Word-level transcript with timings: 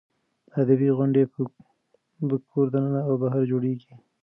ادبي 0.61 0.89
غونډې 0.97 1.23
په 1.33 2.35
کور 2.49 2.65
دننه 2.73 3.01
او 3.07 3.13
بهر 3.21 3.41
جوړېږي. 3.51 3.91